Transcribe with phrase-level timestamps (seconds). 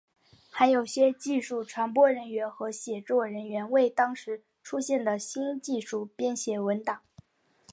[0.49, 7.01] 还有些技术传播人员和写作人员为当时出现的新技术编写文档。